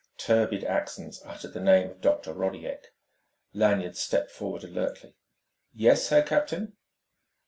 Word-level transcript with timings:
Turbid 0.17 0.63
accents 0.63 1.21
uttered 1.25 1.53
the 1.53 1.59
name 1.59 1.91
of 1.91 2.01
Dr. 2.01 2.33
Rodiek. 2.33 2.87
Lanyard 3.53 3.95
stepped 3.95 4.31
forward 4.31 4.63
alertly. 4.63 5.15
"Yes, 5.75 6.09
Herr 6.09 6.23
Captain?" 6.23 6.75